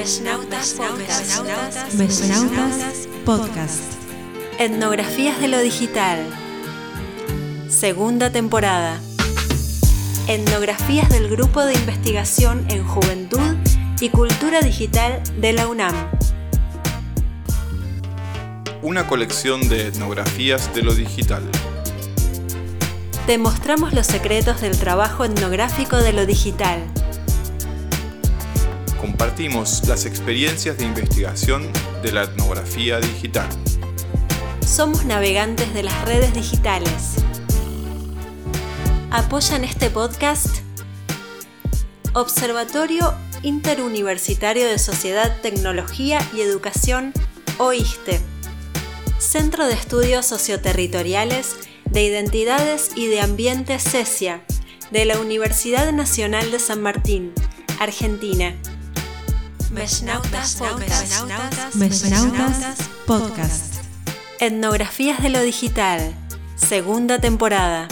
Mesnautas 0.00 0.72
Podcast. 0.78 1.44
Podcast. 3.26 3.82
Etnografías 4.58 5.38
de 5.42 5.48
lo 5.48 5.58
digital. 5.58 6.26
Segunda 7.68 8.32
temporada. 8.32 8.98
Etnografías 10.26 11.10
del 11.10 11.28
Grupo 11.28 11.62
de 11.66 11.74
Investigación 11.74 12.64
en 12.70 12.82
Juventud 12.82 13.56
y 14.00 14.08
Cultura 14.08 14.62
Digital 14.62 15.22
de 15.38 15.52
la 15.52 15.68
UNAM. 15.68 15.94
Una 18.80 19.06
colección 19.06 19.68
de 19.68 19.88
etnografías 19.88 20.74
de 20.74 20.80
lo 20.80 20.94
digital. 20.94 21.42
Te 23.26 23.36
mostramos 23.36 23.92
los 23.92 24.06
secretos 24.06 24.62
del 24.62 24.78
trabajo 24.78 25.26
etnográfico 25.26 25.98
de 25.98 26.14
lo 26.14 26.24
digital. 26.24 26.90
Compartimos 29.00 29.88
las 29.88 30.04
experiencias 30.04 30.76
de 30.76 30.84
investigación 30.84 31.72
de 32.02 32.12
la 32.12 32.24
etnografía 32.24 33.00
digital. 33.00 33.48
Somos 34.60 35.06
navegantes 35.06 35.72
de 35.72 35.82
las 35.82 36.04
redes 36.04 36.34
digitales. 36.34 37.14
Apoyan 39.10 39.64
este 39.64 39.88
podcast 39.88 40.58
Observatorio 42.12 43.14
Interuniversitario 43.42 44.68
de 44.68 44.78
Sociedad, 44.78 45.34
Tecnología 45.40 46.20
y 46.34 46.42
Educación, 46.42 47.14
OISTE. 47.56 48.20
Centro 49.18 49.66
de 49.66 49.72
Estudios 49.72 50.26
Socioterritoriales 50.26 51.56
de 51.86 52.04
Identidades 52.04 52.90
y 52.96 53.06
de 53.06 53.22
Ambiente 53.22 53.78
CESIA, 53.78 54.42
de 54.90 55.06
la 55.06 55.18
Universidad 55.18 55.90
Nacional 55.90 56.50
de 56.50 56.58
San 56.58 56.82
Martín, 56.82 57.32
Argentina. 57.78 58.54
Mesnautas 59.80 60.56
Podcast. 60.56 61.24
Mesnautas 61.74 62.90
Podcast. 63.06 63.76
Etnografías 64.38 65.22
de 65.22 65.30
lo 65.30 65.40
digital. 65.40 66.14
Segunda 66.54 67.18
temporada. 67.18 67.88